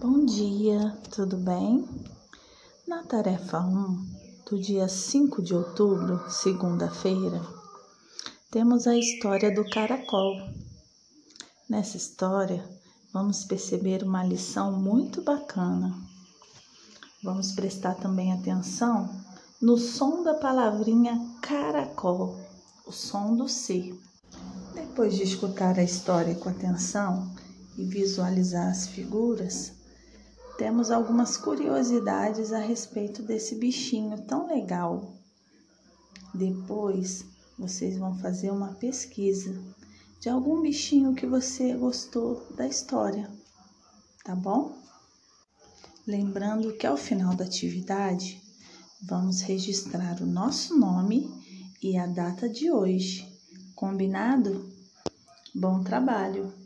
[0.00, 1.88] Bom dia, tudo bem?
[2.86, 4.06] Na tarefa 1
[4.50, 7.40] do dia 5 de outubro, segunda-feira,
[8.50, 10.36] temos a história do caracol.
[11.68, 12.68] Nessa história,
[13.12, 15.94] vamos perceber uma lição muito bacana.
[17.22, 19.08] Vamos prestar também atenção
[19.62, 22.36] no som da palavrinha caracol,
[22.86, 23.94] o som do C.
[24.74, 27.32] Depois de escutar a história com atenção
[27.78, 29.83] e visualizar as figuras,
[30.56, 35.12] temos algumas curiosidades a respeito desse bichinho tão legal.
[36.32, 37.24] Depois
[37.58, 39.60] vocês vão fazer uma pesquisa
[40.20, 43.30] de algum bichinho que você gostou da história,
[44.24, 44.76] tá bom?
[46.06, 48.40] Lembrando que ao final da atividade
[49.02, 51.30] vamos registrar o nosso nome
[51.82, 53.28] e a data de hoje.
[53.74, 54.70] Combinado?
[55.54, 56.63] Bom trabalho!